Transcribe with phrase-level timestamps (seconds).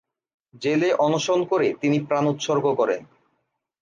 [0.61, 3.01] জেলে অনশন করে তিনি প্রাণ উৎসর্গ করেন।